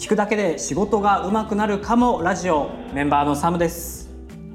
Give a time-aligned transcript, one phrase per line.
[0.00, 2.70] 聞くだけで仕事が上手くなるかもラジオ。
[2.94, 4.08] メンバーのサムです。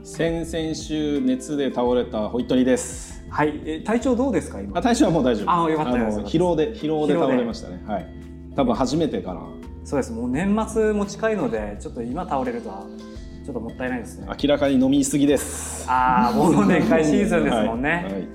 [0.03, 3.23] 先々週熱で倒れたホイットニーです。
[3.29, 3.61] はい。
[3.63, 4.79] え体調どうですか今？
[4.79, 5.51] あ体調はもう大丈夫。
[5.51, 7.83] あよかったですの疲労で疲労で倒れましたね。
[7.85, 8.07] はい。
[8.55, 9.41] 多分初めてかな
[9.83, 10.11] そうです。
[10.11, 12.87] もう年末も近いのでちょっと今倒れるとは
[13.45, 14.27] ちょっともったいないですね。
[14.27, 15.85] 明らかに飲みすぎです。
[15.87, 18.13] ああ忘年会シーズンですもんね、 はい。
[18.13, 18.27] はい。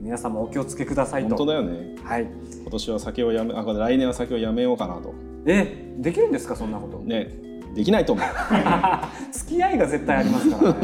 [0.00, 1.36] 皆さんもお気をつけくださいと。
[1.36, 1.94] 本当だよね。
[2.02, 2.26] はい。
[2.60, 6.98] 今年は酒をやめあ来年は酒をやめようかなとえできるんですかそんなこと？
[6.98, 7.28] ね
[7.74, 8.26] できないと思う。
[9.32, 10.78] 付き合いが絶対ありますからね。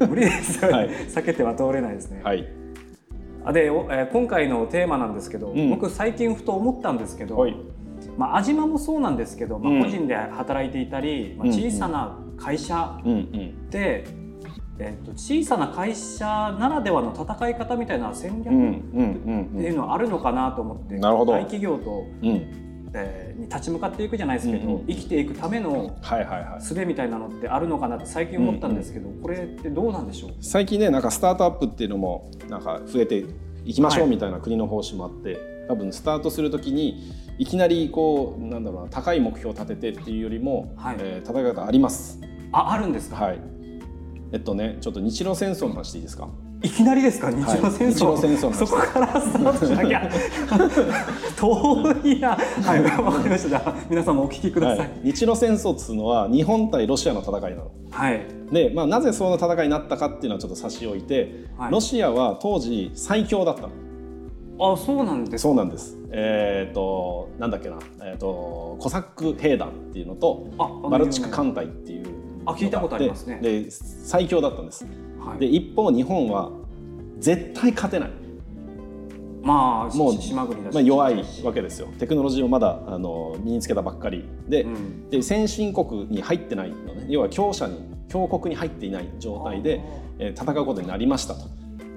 [0.08, 0.88] 無理ですよ、はい。
[0.88, 2.48] 避けては通れないですね、はい。
[3.44, 3.70] あで、
[4.12, 5.70] 今回のテーマなんですけど、うん。
[5.70, 7.56] 僕最近ふと思ったんですけど、はい。
[8.16, 9.80] まあ、安島もそうなんですけど、まうん。
[9.80, 13.70] あ、個人で働いていたり、まあ、うん小さな会社うんうん。
[13.70, 14.04] で、
[14.80, 16.26] えー、と小さな会社
[16.58, 18.62] ならではの戦い方みたいな戦略うん
[18.94, 19.50] うん。
[19.54, 21.32] っていうのはあるのかなと思って、なるほど。
[21.34, 30.30] 大企業と、うんうんえーに立ち向かっていくじゃないですけど、うんうん生きていくためのはいはいはい術みたいなのってあるのかなって最近思ったんですけど、これってどうなんでしょう？
[30.40, 33.24] 最近ねなんかスタートアップっていうのもなんか増えて
[33.64, 42.20] いきましょうはいみたいな国の方針もあって、多分スタートするときにいきなりこうなんだろうな高い目標を立ててっていうよりも、はいえー戦い方あります。
[42.52, 43.40] ああるんですか、はい。
[44.32, 46.28] えっとねちょっと日露戦争の話でいいですか？
[46.62, 47.30] い、きなりですか？
[47.30, 50.10] 日露戦争、日露戦争そこからスタートしなきゃ。
[51.38, 52.36] 遠いな。
[52.36, 53.48] はいわかりました。
[53.48, 54.78] じゃあ皆さんもお聞きください。
[54.78, 57.70] はい、日露戦争っつうのは日本対ロシアの戦いなの。
[57.90, 58.20] はい、
[58.50, 61.72] で、まあ、なぜその戦いになったかっていうのはちょっと差し置いて、はい。
[61.72, 63.68] ロシアは当時最強だったの。
[64.60, 65.96] あそうなんですそうなんです。
[66.10, 70.48] えっ、となんだっけな、えっ、とコサック兵団っていうのと
[70.90, 72.06] バルチク艦隊っていう
[72.48, 74.86] あ聞いたことありますねでで最強だったんです。
[75.20, 76.50] はいで一方日本は
[77.18, 78.10] 絶対勝てない。
[79.42, 81.88] まあもうし島国まあ、弱いわけですよ。
[81.98, 89.80] テクノロジーをまだあの身につけたばっかりで,、うんで先進国に入ってないのね要は強者に強国に入っていない状態で、
[90.18, 91.40] えー戦うことになりましたと。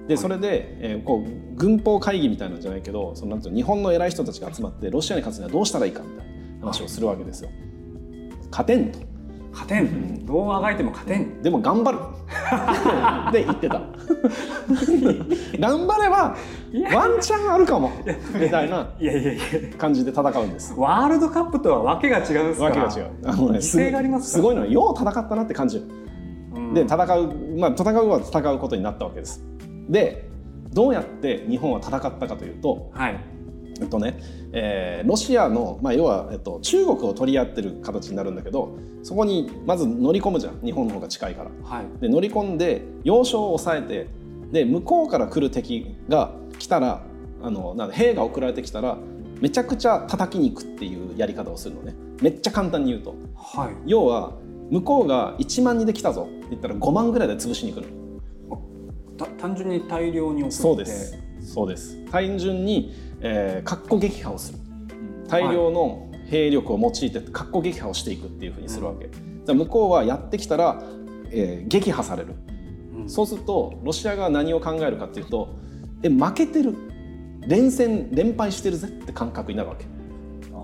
[0.08, 7.50] でそれで、えーこう軍法会議みたいなんじゃないけどそのなんていうの日本の偉い人たちが集まってロシアに勝つにはどうしたらいいかみたいな話をするわけですよ。
[8.50, 9.00] 勝てんと
[9.52, 11.42] 勝てん、どうあがいても勝てん。
[11.42, 11.98] でも頑張る。
[13.34, 13.82] で言ってた。
[15.60, 16.36] 頑張れば
[16.94, 17.92] ワンチャンあるかも。
[18.40, 18.88] みたいな
[19.78, 20.74] 感じで戦うんです。
[20.78, 23.12] ワールドカップとはわけが違うんですわけが違う。
[23.26, 25.80] あのね犠牲がありますごいのはよう戦ったなって感じ。
[25.80, 25.86] る
[26.56, 26.74] うん。
[26.74, 29.44] で戦うまあ戦うは戦うことになったわけです。
[29.90, 30.30] で
[30.74, 33.41] どうやって日本は戦ったかというとはい
[33.82, 34.20] えっとね、
[34.54, 41.52] えーロシアの、まあ、要は、えっと、中国を取り合ってる形になるんだけどそこにまず乗り込むじゃん日本の方が近いから。
[41.64, 42.02] はい。
[42.02, 44.08] で乗り込んで要衝を抑えて
[44.52, 47.04] で向こうから来る敵が来たら
[47.42, 48.98] あのなんだ兵が送られてきたら
[49.40, 51.96] めちゃくちゃ叩きに行くっていうやり方をするのね。
[52.22, 53.16] めっちゃ簡単に言うと。
[53.36, 53.74] はい。
[53.88, 54.34] 要は
[54.70, 58.02] 向こうが1万人で来たぞって言ったら5万ぐらいで潰しに行くの
[59.18, 60.52] た単純に大量に送って。
[60.52, 61.98] そうですそうです。
[62.12, 64.60] 単純に、えー、格好撃破をする。
[65.28, 70.84] 大量の兵力を用いて格好撃破をしていくっていうふうにするわけ、じゃあ向こうはやってきたら、
[71.32, 72.36] えー撃破される。
[72.96, 73.10] うん。
[73.10, 75.56] そうするとロシア側は何を考えるかっていうと
[76.04, 76.76] え負けてる。
[77.48, 79.86] 連戦連敗してるぜって感覚になるわけ。
[80.54, 80.58] あ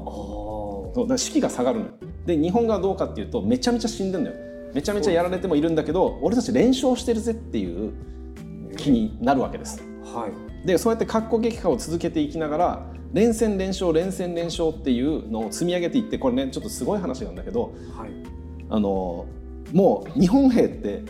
[0.94, 1.92] そうだ士気が下がるのよ。
[2.26, 4.36] で日本がどうかっていうとめちゃめちゃ死んでんのよ。
[4.74, 7.94] めちゃめちゃやられてもいるんだけど俺たち連勝してるぜっていう
[8.76, 9.82] 気になるわけです。
[9.82, 10.68] ーはい。
[10.68, 18.10] でそうやって格好撃破を続けていきながら連戦連勝連戦連勝っていうのを積み上げていってこれねちょっとすごい話なんだけどはい。
[18.70, 19.26] あの
[19.74, 21.04] もう日本兵って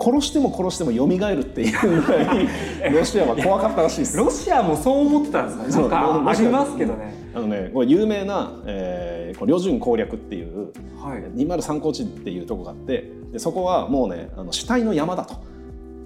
[0.00, 2.48] 殺しても殺しても蘇るっていうぐらい
[2.92, 4.16] ロシアは怖かったらしいです。
[4.16, 5.72] ロシアもそう思ってたんですか？
[5.72, 7.14] そうなんかありますけどね。
[7.34, 10.68] あのね、これ有名な、えー、こう旅順攻略っていう
[11.02, 11.22] はい。
[11.38, 15.34] 203高地っていうとこがあってでそこはもうねあの死体の山だと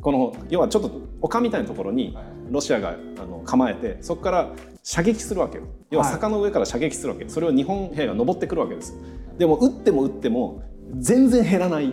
[0.00, 0.90] この要はちょっと
[1.20, 2.16] 丘みたいなところに
[2.50, 4.50] ロシアがあの構えてそこから
[4.82, 5.64] 射撃するわけよ。
[5.90, 6.14] 要ははい。
[6.14, 7.28] 坂の上から射撃するわけ。
[7.28, 8.94] それを日本兵が登ってくるわけです。
[9.38, 10.62] でも撃っても撃っても
[10.98, 11.92] 全然減らない。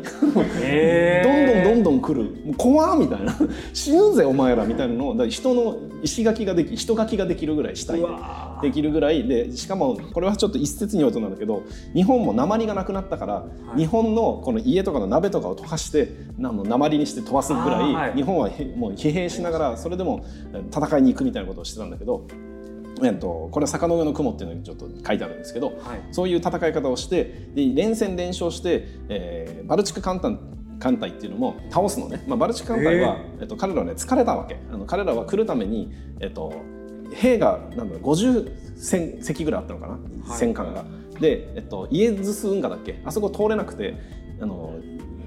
[0.61, 1.26] えど
[1.97, 2.45] んどんどんんどん来る。
[2.45, 3.35] もう怖っみたいな。
[3.73, 5.27] 死ぬぜお前らみたいなのを。
[5.27, 8.07] 人の石垣ができ人垣ができるぐらい死体で
[8.61, 9.27] できるぐらい。
[9.27, 11.63] でしかもこれはちょっと一説によるとなんだけど
[11.93, 13.45] 日本も鉛がなくなったから、
[13.75, 13.79] い。
[13.79, 18.13] 日本のこの家とかの鍋とかを溶かして鉛にして飛ばすぐらい、はい。
[18.13, 20.23] 日本はへもう疲弊しながらそれでも
[20.53, 22.25] え戦いに行くみたいなことをしてたんだけど、
[23.03, 25.77] えっと、これは坂の上の雲っていうのにちょっと書いてあるんですけど、はい。
[26.11, 30.37] そういう戦い方をしてで連戦連勝して、えーバルチク艦隊
[30.79, 34.57] 艦隊っていうのも倒すのね、まあ、バルチク艦隊は、えっと、彼らはね疲れたわけ。
[34.71, 36.53] あの彼らは来るために、えっと、
[37.13, 39.99] 兵がなんだろう50戦隻ぐらいあったのかな、
[40.35, 40.85] 戦艦が。
[41.19, 43.01] で、えっと、イエズス運河だっけ？
[43.05, 43.95] あそこ通れなくて
[44.39, 44.75] あの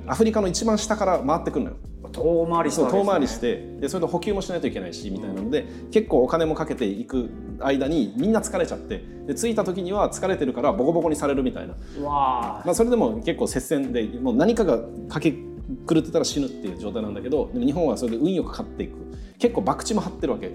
[0.06, 1.76] アフリカの一番下から回ってくるのよ。
[2.12, 7.30] 遠回りしたそう遠回りしてでそれで補給もしないといけないしみたいなので、結構お金もかけていく
[7.60, 11.74] 間にみんな疲れちゃってで着いた時には疲れてるからボコボコにされるみたいな、
[12.06, 18.94] わまあ、それでも結構接戦でもう何かがかけ狂ってたら死ぬっていう状態なんだけどでも日本はそれで運よく勝っていく。
[19.38, 20.50] 結構博打も張ってるわけ。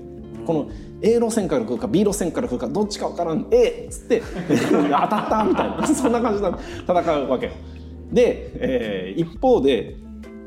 [0.45, 0.69] この
[1.01, 3.47] A 路線から来るか B 路線から来るかどっちか分からん。
[3.49, 3.89] A っ！
[3.89, 4.21] つって
[4.51, 5.43] 当たった！
[5.43, 5.87] みたいな。
[5.87, 6.47] そんな感じで
[6.87, 7.47] 戦うわけ。
[7.47, 7.51] よ。
[8.11, 9.95] で、えー一方で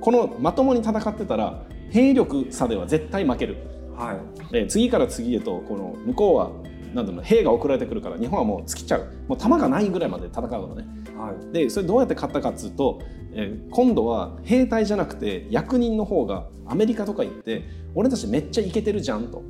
[0.09, 3.59] このまともに戦ってたら兵力差では絶対負ける。
[3.95, 4.17] はい。
[4.55, 6.51] えー次から次へとこの向こうは
[6.95, 9.07] なんだろうな兵が送られてくるから日本はもう尽きちゃう。
[9.29, 10.87] もう弾がないぐらいまで戦うのね。
[11.15, 11.53] はい。
[11.53, 13.03] でそれどうやって勝ったかっつうと、
[13.35, 17.65] えー今度は兵隊じゃなくて役人の方がアメリカとか行って
[17.95, 19.43] 俺たちめっちゃイケてるじゃんと。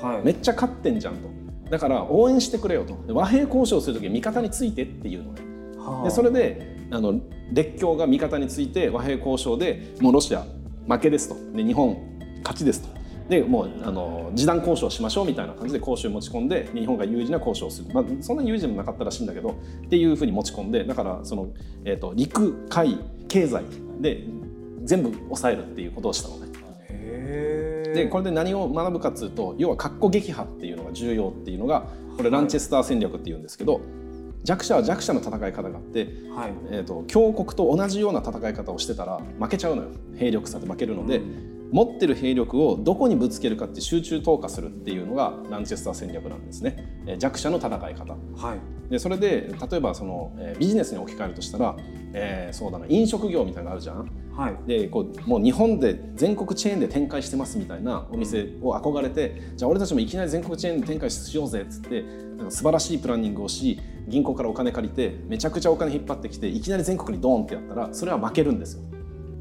[0.00, 0.24] はい。
[0.24, 1.28] めっちゃ勝ってんじゃんと。
[1.68, 2.96] だから応援してくれよと。
[3.06, 5.42] で和平交渉する時味方についてっていうのね。
[5.76, 6.04] はあ。
[6.04, 7.20] でそれであの
[7.52, 10.44] 列強が味方について和平交渉でもうロシア
[10.88, 11.36] 負けですと。
[11.56, 11.96] で日本
[12.42, 12.96] 勝ちですと。
[13.28, 21.48] でもうあの示談交渉しましょうみたいな感じで交渉に持ち込んで日本が有事な交渉をする、まあ、そんな有事でもなかったらしいんだけどっていうふうに持ち込んでだからその、
[21.84, 23.64] えー、と陸海経済
[24.00, 24.22] で
[24.84, 26.46] 全部抑えるっていうことをしたのね。
[27.96, 31.86] でこれで何を学ぶかっつうと要は括弧撃破っていうのが重要っていうのが
[32.16, 33.80] これランチェスター戦略っていうんですけど
[34.46, 36.52] 弱者は弱者の戦い方があってはい。
[36.70, 39.88] えー、と強国と同じような戦い方をしてたら負けちゃうのよ。
[40.16, 41.20] 兵力差で負けるので、
[41.72, 48.14] 持ってる兵力をどこにぶつけるかって集中投下するっていうのがランチェスター戦略なんですね、えー弱者の戦い方。
[48.36, 51.76] はいでそれで例えばその、えービジネスに置き換えるとしたら、
[52.12, 68.82] えーそうだな飲食業みたいなのあるじゃんはいでこうもう日本で全国チェーンで展開してますみたいなお店を憧れてじゃあ俺たちもいきなり全国チェーンで展開しようぜっつってなんか素晴らしいプランニングをし銀行からお金借りてめちゃくちゃお金引っ張ってきていきなり全国にドーンってやったらそれは負けるんですよ。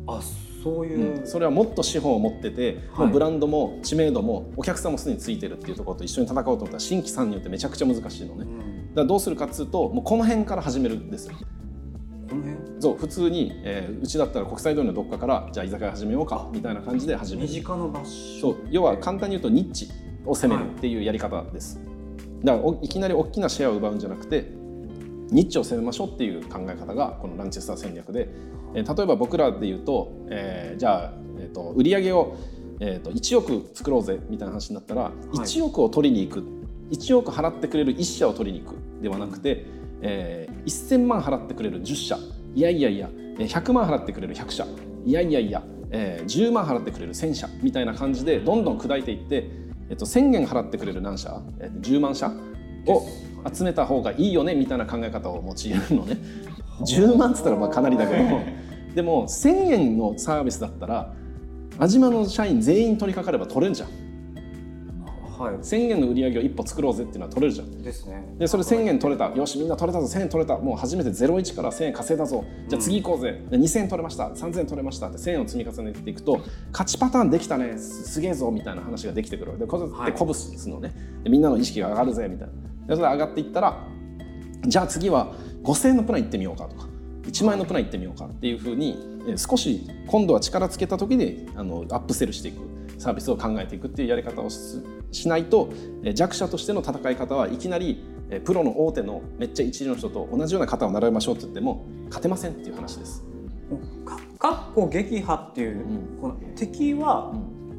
[0.07, 0.21] あ
[0.65, 1.27] そういう、うん。
[1.27, 3.05] それはもっと資本を持ってて、はい。
[3.05, 8.45] もうブランドも知名度もお客さんもすでについてるっていうところと一緒に戦おうと思ったら新規参入ってめちゃくちゃ難しいのね。
[8.45, 11.35] だかうんらどうするかっつうともうこの辺から始めるんですよ。
[12.27, 17.47] この辺そう普通に、えーうちだったら国際通りのどっかからじゃあ居酒屋始めようかみたいな感じで始める。
[17.47, 18.41] 身近な場所。
[18.41, 19.89] そう要は簡単に言うとニッチ
[20.25, 21.79] を攻めるっていうやり方です、
[22.43, 24.51] だからおいきなり大きなシェアを奪うんじゃなくて
[25.31, 28.29] ニッチを攻めましょうっていう考え方がこのランチェスター戦略で、
[28.75, 32.35] えー例えば僕らで言うと、えーじゃあ、えー、と売り上げを、
[32.79, 35.37] えー、と1億作ろうぜみたいな話になったら、い。
[35.37, 36.43] 1億を取りに行く。
[36.91, 39.65] 1億払ってくれる1社を取りに行くではなくて、
[40.01, 42.17] えー1000万払ってくれる10社。
[42.53, 44.67] いやいやいやえー100万払ってくれる100社。
[45.05, 47.49] いやいやいや、えー10万払ってくれる1000社。
[47.63, 49.49] みたいな感じでどんどん砕いていって、
[49.89, 52.31] えっと、1000元払ってくれる何社、えー10万社
[52.87, 53.07] を
[53.53, 56.17] 集めた方がいいよねみたいな考え方を用いるのね。
[56.81, 58.39] 10万っつったらまあかなりだけど。
[58.95, 61.13] でも1000円のサービスだったら
[61.79, 63.89] 安島の社員全員取り掛かれば取れるじゃん。
[65.37, 65.55] はい。
[65.55, 67.83] 1000円の売り上げを一歩作ろうぜっていうのは取れるじゃん。
[67.83, 68.35] ですね。
[68.39, 69.35] でそれ1000円取れた。
[69.35, 70.07] よしみんな取れたぞ。
[70.07, 72.43] 1000円取れたもう初めて01から1000円稼いだぞ。
[72.69, 74.29] じゃあ次行こうぜ、で2000円取れました。
[74.29, 75.09] 3000円取れました。
[75.09, 76.39] って1000円を積み重ねていくと
[76.71, 77.77] 勝ちパターンできたね。
[77.77, 78.49] すすげえぞ。
[78.49, 79.59] みたいな話ができてくる。
[79.59, 80.93] でこうやって鼓舞するのね。
[81.23, 82.29] でみんなの意識が上がるぜ。
[82.29, 82.53] みたいな
[82.87, 83.77] でそれ上がっていったら
[84.65, 85.33] じゃあ次は
[85.63, 86.87] 5000円のプラン行ってみようかとか
[87.23, 92.57] 1万円のプラン行ってみようかっていうふうにえー少し今度は力つけた時であのアップセルしていく
[92.97, 94.57] サービスを考えていくっていうやり方をし
[95.11, 95.69] しないと
[96.03, 103.23] えー弱者としての戦い方はいきなりえープロの大手のめっちゃ一流の人と同じような型を習いましょうって言っても勝てませんっていう話です。
[104.05, 106.21] かかっこ撃破っていう、うん。
[106.21, 107.33] この敵は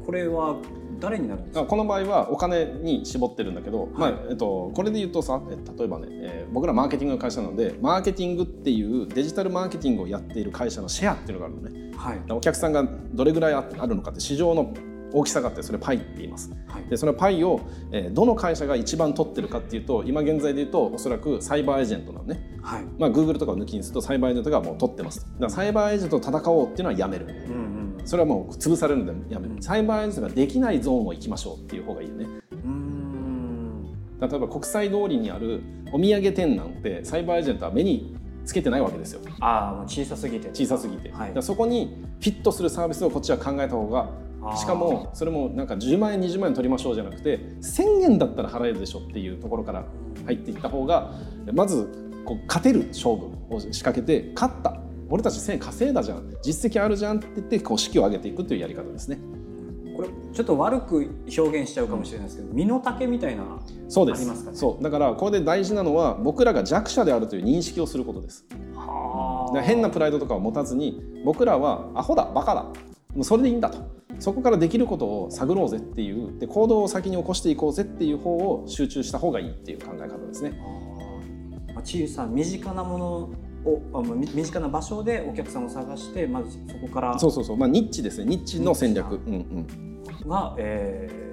[0.07, 0.55] これは
[1.01, 11.91] 誰になるんですか、あこの場合はお金に絞ってるんだけど、まあえっと、これで言うとさえ例えばね、えー僕らマーケティングの会社なのでマーケティングっていうデジタルマーケティングをやっている会社のシェアっていうのがあるのね。
[11.97, 12.21] はい。
[12.31, 14.73] お客さんがどれぐらいああるのかって市場の
[15.11, 16.51] 大きさがあってそれパイって言います。
[16.67, 16.89] はい。
[16.89, 17.59] でそのパイを、
[17.91, 22.85] えーどの会社が一番取ってるかっていうと今現在で言うとおそらくサイバーエージェントなのね、はい。
[22.97, 25.25] まあ、Google とかを抜きにするとサイバーエージェントがもう取ってますと。
[25.33, 27.25] だからサイバーエージェントと戦おうっていうのはやめる。
[27.25, 27.66] うんうん
[28.07, 32.25] それはもう潰されるのでやめるサイバーエージェントができないゾーンを行きましょうっていう方がいいよね。
[32.25, 33.83] うーん。
[34.19, 35.61] 例えば国際通りにある
[35.91, 39.21] お土産店なんてサイバーエージェントは目につけてないわけですよ。
[39.41, 40.49] ああ小さすぎて。
[40.53, 41.43] 小さすぎて、はい。
[41.43, 44.09] そこにフィットするサービスをこっちは考えた方が
[44.55, 49.83] しかもそれもなんか10万円20万円取りましょうじゃなくて1000円だったら払えるでしょっていうところから
[50.25, 51.11] 入っていった方が
[51.53, 56.35] まずこう勝てる勝負を仕掛けて勝った俺たち1000円稼いだじゃん。
[56.41, 59.19] 実績あるじゃんって言ってこう士気を上げていくというやり方ですね。
[59.95, 63.43] これちょっと悪く表現しちゃうかもしれないですけど身の丈みたいな
[63.87, 64.57] そうですありますかね？
[64.57, 64.83] そう。
[64.83, 68.45] だからこれで大事なのは僕らが弱者であるという認識をすることです。
[69.63, 72.63] 変なプライドとかを持たずに僕らはアホだバカだ
[73.15, 73.95] もうそれでいいんだと。
[74.19, 76.37] そこからできることを探ろうぜっていう。
[76.37, 80.59] で行動を先に起こしていこうぜっていう方を集中した方がいいっていう考え方ですね。
[81.73, 83.29] まあ小さな身近なもの
[83.67, 88.25] を身近な場所でお客さんを探してまずそこからそうそうそう、まあ、ニッチですね。
[88.25, 89.67] ニッチの戦略、うん
[90.21, 91.27] うん、が、えー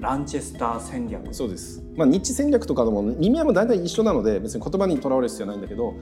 [0.00, 1.34] ランチェスター戦略。
[1.34, 5.96] そうです、まあ、ニッチ戦略とかでも意味合いも大体一緒なので別に言葉にとらわれる必要はないんだけど、はい。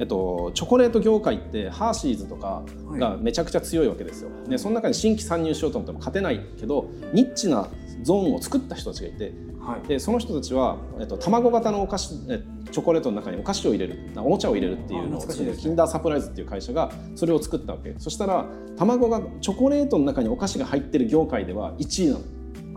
[0.00, 4.30] えっと、チョコレート業界ってハーシーズとかがめちゃくちゃ強いわけですよ。
[4.48, 7.68] でその中に新規参入しようと思っても勝てないけどニッチな
[8.02, 9.32] ゾーンを作った人たちがいて
[9.66, 9.88] はい。
[9.88, 13.98] でその人たちは、えっと、卵型のお菓子えチョコレートの中にお菓子を入れる。
[14.16, 17.94] おもちゃを入れるっていうのを作るキンダーサプライズっていう会社がそれを作ったわけ。
[17.98, 18.46] そしたら
[18.76, 22.20] 卵がチョコレートの中にお菓子が入ってる業界では1位なの。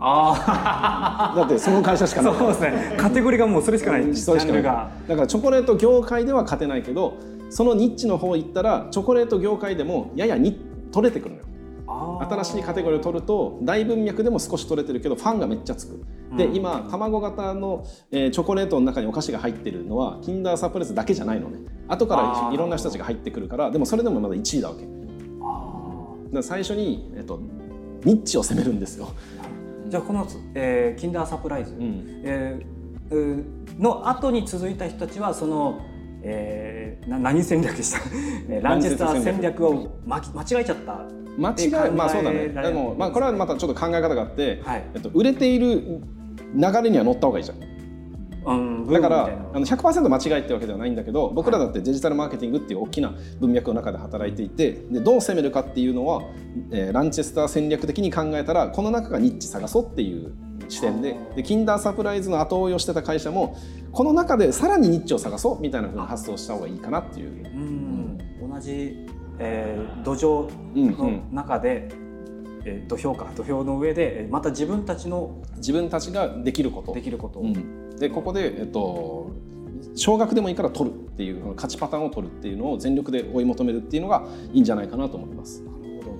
[0.02, 2.34] あ だってその会社しかあない。
[2.34, 2.94] そうですね。
[2.98, 4.12] カテゴリーがもうそれしかない。
[4.12, 7.14] ジそれしだからチョコレート業界では勝てないけど
[7.50, 10.58] そのニッチの方行ったらチョコレート業界でもややに
[10.92, 11.46] 取れてくるのよ
[12.28, 16.04] 新しいカテゴリーを取ると大文脈でも少し取れてるけどファンがめっちゃつく。
[16.36, 16.56] でうん。
[16.56, 21.58] 今卵型の、えーチョコレートの中にお菓子が入ってるのはキンダーサプライズだけじゃないのね。
[21.88, 22.16] 後か
[22.48, 24.86] らいろんな人たちが入ってくるからでもそれでもまだ1位だわけ。
[26.32, 27.40] だ最初に、えっと、
[28.04, 32.22] ニッチを攻めるんですよ、ーじゃあこの、えーキンダーサプライズ、うん。
[32.24, 32.80] えー
[33.78, 35.80] の後に続いた人たちはその、
[36.22, 37.98] えー、な何戦略でした、
[38.48, 39.66] え ーランチェスター戦略？
[39.66, 40.20] を間違
[40.60, 41.06] えちゃった。
[41.38, 42.48] 間違えまあそうだね。
[42.48, 44.84] でも、まあ、これはまたちょっと考え方があって、はい。
[44.94, 46.00] えっと、売れている
[46.54, 47.70] 流れには乗った方がいいじゃん。
[48.46, 56.22] うんだからあの100%間違いってわけではないんだけど僕らだってデジタルマーケティングっていう大きな文脈の中で働いていてでどう攻めるかっていうのは、
[56.70, 60.32] えーランチェスター戦略的に考えたらこの中がニッチ探そうっていう
[60.70, 63.56] 視点ででキンダーサプライズの後追いをしてた会社も
[63.92, 67.30] この中でさらにニッチを探そうみたいなふうに発想した方がいいかなっていう。
[67.44, 68.18] うん。
[68.50, 69.06] 同じ、
[69.38, 71.88] えー土壌うんうのん、中で、
[72.64, 76.92] えー土俵か土俵の上でえーまた自分たちの自分たちができること。
[76.92, 77.40] できること。
[77.40, 79.30] を、うん、でここで、えっと、
[79.96, 85.62] 少額でもいいから取るっていう勝ちパターンを取るっていうのを全力で追い求めるっていうのがいいんじゃないかなと思います。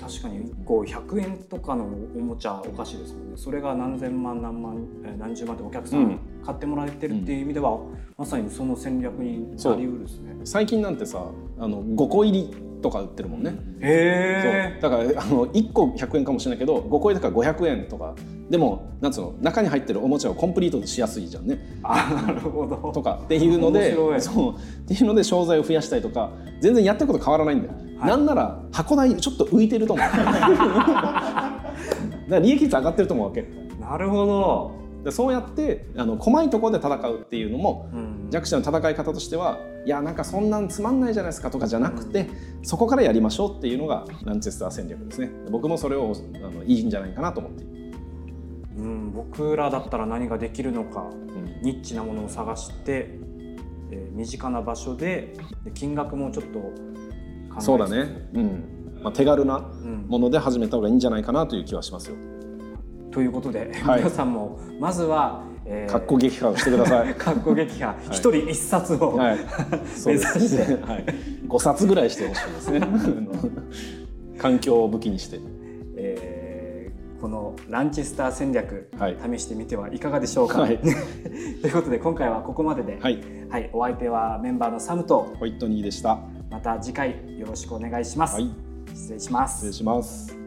[0.01, 3.37] 確かに1個100円とかのおもちゃお菓子ですもんね。
[3.37, 6.03] それが何千万何万えー何十万ってお客さうん。
[6.05, 7.79] ん買ってもらえてるっていう意味では、
[8.17, 10.35] まさにその戦略になりうるですね。
[10.45, 11.25] 最近なんてさ
[11.59, 14.91] あの5個入りとか売ってるもんね、へそう。
[14.91, 18.15] だからあの1個100円かもしれないけど5個入りとか500円とか
[18.51, 21.79] でもなんつうの中に入ってるおもちゃをコンプリートしやすいじゃんね。
[21.85, 22.91] あなるほど。
[22.93, 24.55] とかっていうのでそう。
[24.57, 28.09] っていうので商材を増やしたりとか全然やってること変わらないんだよ、はい。
[28.11, 30.07] なんなら箱代ちょっと浮いてると思う。
[30.11, 31.63] だか
[32.29, 33.47] ら利益率上がってると思うわけ。
[33.81, 34.73] なるほど。
[35.05, 38.29] でそうやってあの細いところで戦うっていうのもうん。
[38.31, 42.29] 弱者の戦い方としてはいやなんかそんなんつまんないじゃないですかとかじゃなくて、
[42.63, 45.31] そこからやりましょうっていうのがランチェスター戦略ですね。
[45.51, 47.65] 僕もそれをあのいいんじゃないかなと思って。
[47.65, 47.80] いる、
[48.81, 51.63] うん、僕らだったら何ができるのかうん。
[51.63, 53.11] ニッチなものを探して、
[53.91, 55.35] えー身近な場所で
[55.65, 56.73] で金額もちょっと考
[57.59, 59.01] えそうだね、うん。
[59.03, 60.07] まあ、手軽なうん。
[60.09, 62.17] もので始めた方がいいんじゃないかなという気はしますよ。
[63.11, 63.99] ということで、はい。
[63.99, 67.15] 皆さんもまずは、えー格好撃破をしてください。
[67.15, 69.39] かっこ劇派一、人一冊を、はい、
[70.07, 70.83] 目指して。
[70.83, 71.05] はい、
[71.49, 72.81] 5冊ぐらいしてほしいですね。
[74.39, 75.39] 環境を武器にして。
[77.21, 80.63] えーこのランチスター戦略、はい試してみてはいかがでしょうか？
[80.63, 86.19] はい ということで今回はここまでで、はい、はい、お相手はメンバーのサムとホイットニーでした。
[86.51, 88.35] また次回よろしくお願いします。
[88.35, 88.51] はい、
[88.95, 90.40] 失礼します失礼します。